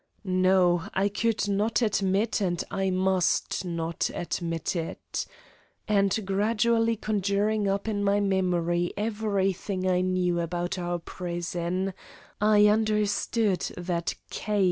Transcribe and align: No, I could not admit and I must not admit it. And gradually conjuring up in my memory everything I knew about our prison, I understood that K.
No, 0.23 0.89
I 0.95 1.09
could 1.09 1.47
not 1.47 1.83
admit 1.83 2.41
and 2.41 2.63
I 2.71 2.89
must 2.89 3.63
not 3.65 4.09
admit 4.15 4.75
it. 4.75 5.27
And 5.87 6.25
gradually 6.25 6.95
conjuring 6.95 7.67
up 7.67 7.87
in 7.87 8.03
my 8.03 8.19
memory 8.19 8.93
everything 8.97 9.87
I 9.87 10.01
knew 10.01 10.39
about 10.39 10.79
our 10.79 10.97
prison, 10.97 11.93
I 12.41 12.65
understood 12.65 13.59
that 13.77 14.15
K. 14.31 14.59